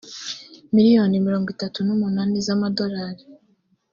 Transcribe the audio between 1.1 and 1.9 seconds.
mirongo itatu n